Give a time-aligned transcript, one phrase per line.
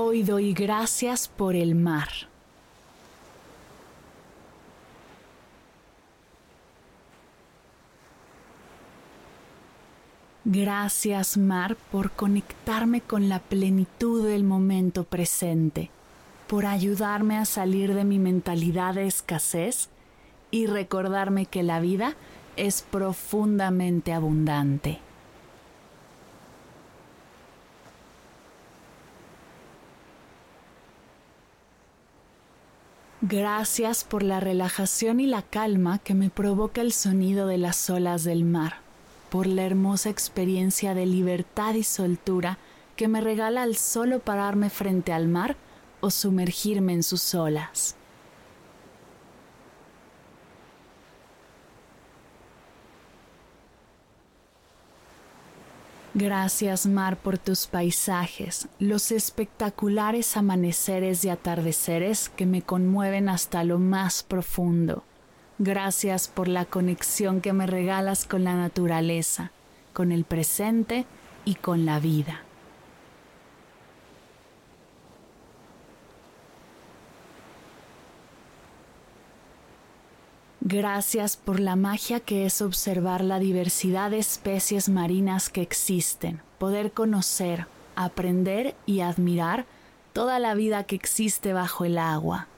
[0.00, 2.08] Hoy doy gracias por el mar.
[10.44, 15.90] Gracias mar por conectarme con la plenitud del momento presente,
[16.46, 19.88] por ayudarme a salir de mi mentalidad de escasez
[20.52, 22.14] y recordarme que la vida
[22.54, 25.07] es profundamente abundante.
[33.30, 38.24] Gracias por la relajación y la calma que me provoca el sonido de las olas
[38.24, 38.76] del mar,
[39.28, 42.56] por la hermosa experiencia de libertad y soltura
[42.96, 45.56] que me regala al solo pararme frente al mar
[46.00, 47.96] o sumergirme en sus olas.
[56.20, 63.78] Gracias mar por tus paisajes, los espectaculares amaneceres y atardeceres que me conmueven hasta lo
[63.78, 65.04] más profundo.
[65.60, 69.52] Gracias por la conexión que me regalas con la naturaleza,
[69.92, 71.06] con el presente
[71.44, 72.42] y con la vida.
[80.70, 86.92] Gracias por la magia que es observar la diversidad de especies marinas que existen, poder
[86.92, 87.64] conocer,
[87.96, 89.64] aprender y admirar
[90.12, 92.48] toda la vida que existe bajo el agua.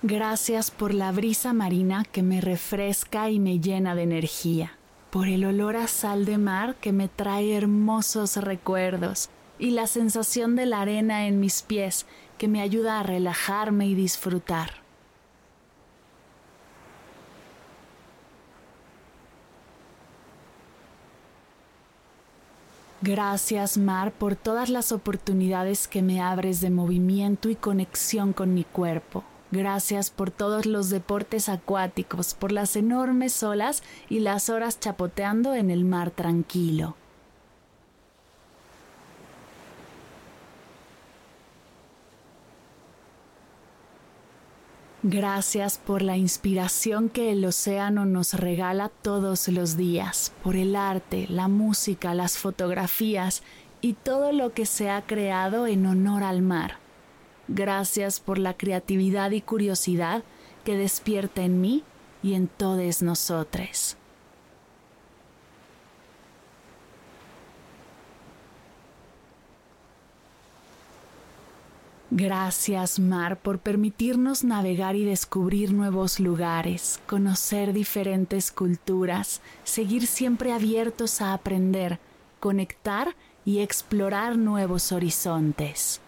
[0.00, 4.78] Gracias por la brisa marina que me refresca y me llena de energía,
[5.10, 9.28] por el olor a sal de mar que me trae hermosos recuerdos,
[9.60, 12.06] y la sensación de la arena en mis pies
[12.38, 14.80] que me ayuda a relajarme y disfrutar.
[23.02, 28.64] Gracias Mar por todas las oportunidades que me abres de movimiento y conexión con mi
[28.64, 29.24] cuerpo.
[29.50, 35.70] Gracias por todos los deportes acuáticos, por las enormes olas y las horas chapoteando en
[35.70, 36.94] el mar tranquilo.
[45.12, 51.26] Gracias por la inspiración que el océano nos regala todos los días, por el arte,
[51.28, 53.42] la música, las fotografías
[53.80, 56.76] y todo lo que se ha creado en honor al mar.
[57.48, 60.22] Gracias por la creatividad y curiosidad
[60.64, 61.82] que despierta en mí
[62.22, 63.96] y en todos nosotros.
[72.12, 81.20] Gracias, Mar, por permitirnos navegar y descubrir nuevos lugares, conocer diferentes culturas, seguir siempre abiertos
[81.20, 82.00] a aprender,
[82.40, 83.14] conectar
[83.44, 86.00] y explorar nuevos horizontes.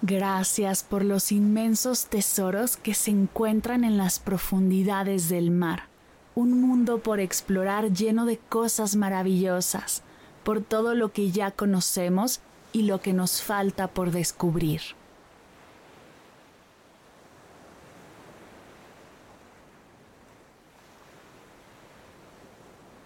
[0.00, 5.89] Gracias por los inmensos tesoros que se encuentran en las profundidades del mar
[6.34, 10.02] un mundo por explorar lleno de cosas maravillosas,
[10.44, 12.40] por todo lo que ya conocemos
[12.72, 14.80] y lo que nos falta por descubrir.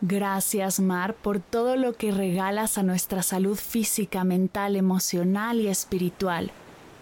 [0.06, 6.52] Gracias, Mar, por todo lo que regalas a nuestra salud física, mental, emocional y espiritual.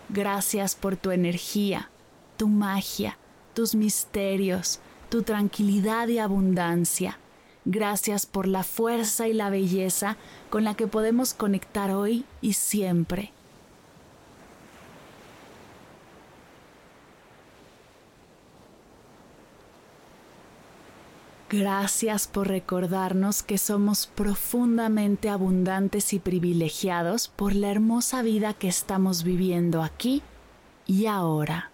[0.08, 1.90] Gracias por tu energía,
[2.36, 3.18] tu magia,
[3.54, 4.78] tus misterios,
[5.12, 7.18] tu tranquilidad y abundancia.
[7.66, 10.16] Gracias por la fuerza y la belleza
[10.48, 13.30] con la que podemos conectar hoy y siempre.
[21.50, 29.24] Gracias por recordarnos que somos profundamente abundantes y privilegiados por la hermosa vida que estamos
[29.24, 30.22] viviendo aquí
[30.86, 31.71] y ahora.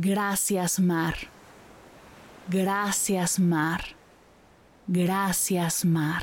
[0.00, 1.16] Gracias, Mar.
[2.48, 3.82] Gracias, Mar.
[4.86, 6.22] Gracias, Mar.